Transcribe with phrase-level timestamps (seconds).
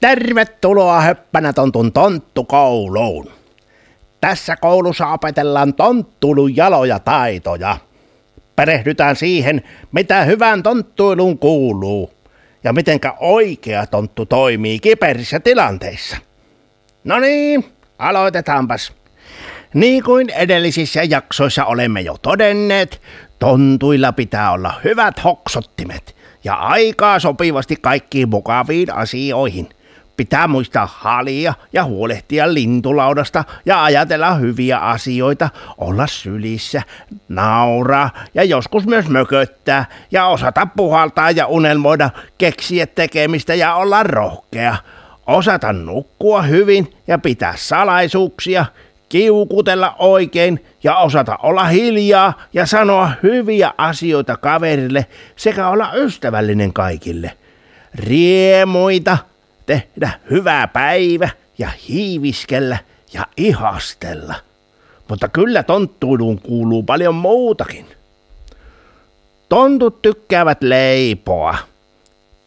[0.00, 3.30] Tervetuloa Höppänä tontun tonttukouluun.
[4.20, 7.76] Tässä koulussa opetellaan tonttulun jaloja taitoja.
[8.56, 12.10] Perehdytään siihen, mitä hyvän tonttuiluun kuuluu
[12.64, 16.16] ja mitenkä oikea tonttu toimii kiperissä tilanteissa.
[17.04, 17.64] No niin,
[17.98, 18.92] aloitetaanpas.
[19.74, 23.00] Niin kuin edellisissä jaksoissa olemme jo todenneet,
[23.38, 29.68] tontuilla pitää olla hyvät hoksottimet ja aikaa sopivasti kaikkiin mukaviin asioihin.
[30.18, 36.82] Pitää muistaa halia ja huolehtia lintulaudasta ja ajatella hyviä asioita, olla sylissä,
[37.28, 44.76] nauraa ja joskus myös mököttää ja osata puhaltaa ja unelmoida, keksiä tekemistä ja olla rohkea.
[45.26, 48.66] Osata nukkua hyvin ja pitää salaisuuksia,
[49.08, 55.06] kiukutella oikein ja osata olla hiljaa ja sanoa hyviä asioita kaverille
[55.36, 57.32] sekä olla ystävällinen kaikille.
[57.94, 59.18] Riemuita,
[59.68, 62.78] tehdä hyvää päivä ja hiiviskellä
[63.12, 64.34] ja ihastella.
[65.08, 67.86] Mutta kyllä tonttuiluun kuuluu paljon muutakin.
[69.48, 71.58] Tontut tykkäävät leipoa.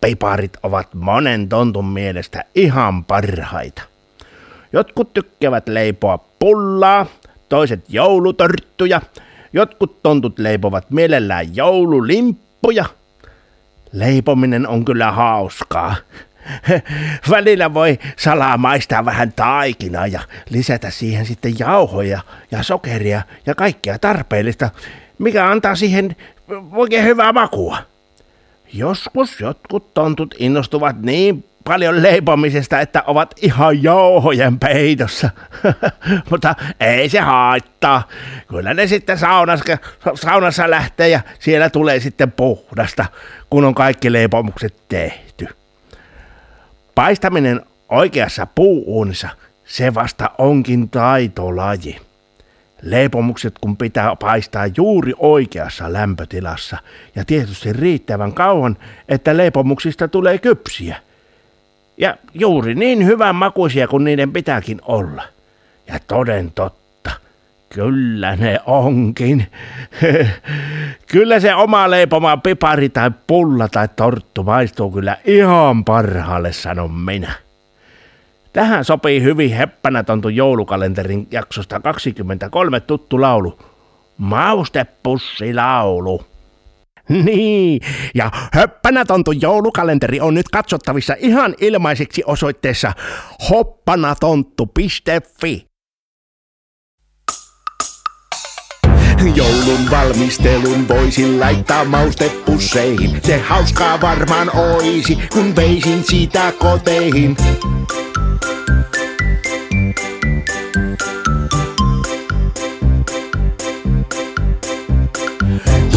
[0.00, 3.82] Piparit ovat monen tontun mielestä ihan parhaita.
[4.72, 7.06] Jotkut tykkäävät leipoa pullaa,
[7.48, 9.00] toiset joulutorttuja,
[9.52, 12.84] jotkut tontut leipovat mielellään joululimppuja.
[13.92, 15.94] Leipominen on kyllä hauskaa.
[17.30, 23.98] Välillä voi salaa maistaa vähän taikinaa ja lisätä siihen sitten jauhoja ja sokeria ja kaikkea
[23.98, 24.70] tarpeellista,
[25.18, 26.16] mikä antaa siihen
[26.72, 27.78] oikein hyvää makua.
[28.72, 35.30] Joskus jotkut tontut innostuvat niin paljon leipomisesta, että ovat ihan jauhojen peitossa.
[36.30, 38.08] Mutta ei se haittaa.
[38.48, 39.78] Kyllä ne sitten saunassa,
[40.14, 43.06] saunassa lähtee ja siellä tulee sitten puhdasta,
[43.50, 45.48] kun on kaikki leipomukset tehty.
[46.96, 49.28] Paistaminen oikeassa puuunissa,
[49.64, 51.96] se vasta onkin taitolaji.
[52.82, 56.76] Leipomukset kun pitää paistaa juuri oikeassa lämpötilassa
[57.14, 58.76] ja tietysti riittävän kauan,
[59.08, 60.96] että leipomuksista tulee kypsiä.
[61.96, 65.22] Ja juuri niin hyvän makuisia kuin niiden pitääkin olla.
[65.86, 66.85] Ja toden totta,
[67.68, 69.46] kyllä ne onkin.
[71.12, 77.32] kyllä se oma leipoma pipari tai pulla tai torttu maistuu kyllä ihan parhaalle, sanon minä.
[78.52, 83.58] Tähän sopii hyvin heppänä tontu joulukalenterin jaksosta 23 tuttu laulu.
[84.18, 86.24] Maustepussi-laulu.
[87.08, 87.80] Niin,
[88.14, 92.92] ja Höppänätontun joulukalenteri on nyt katsottavissa ihan ilmaiseksi osoitteessa
[93.50, 95.75] hoppanatonttu.fi.
[99.34, 103.20] Joulun valmistelun voisin laittaa maustepusseihin.
[103.22, 107.36] Se hauskaa varmaan oisi, kun veisin sitä koteihin.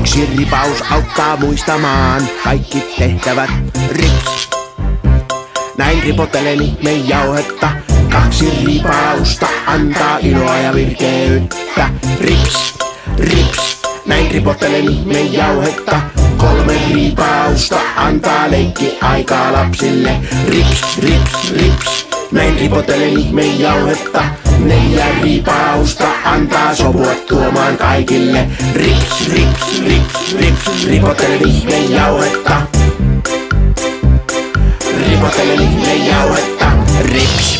[0.00, 3.50] Yksi ripaus auttaa muistamaan kaikki tehtävät
[3.90, 4.50] rips.
[5.78, 7.70] Näin ripotelen me jauhetta.
[8.10, 11.90] Kaksi ripausta antaa iloa ja virkeyttä.
[12.20, 12.78] Rips,
[13.18, 13.82] rips.
[14.06, 16.00] Näin ripotelen me jauhetta.
[16.36, 20.16] Kolme ripausta antaa leikki aikaa lapsille.
[20.48, 22.06] Rips, rips, rips.
[22.32, 24.22] Näin ripotelen ihme jauhetta.
[24.58, 28.48] Neljä ripausta antaa sopua tuomaan kaikille.
[28.74, 32.62] Rips, rips, rips, rips, ripotelen ihme jauhetta.
[35.08, 36.72] Ripotelen ihme jauhetta.
[37.02, 37.59] Rips.